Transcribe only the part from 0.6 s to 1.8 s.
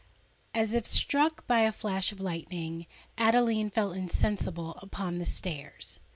if struck by a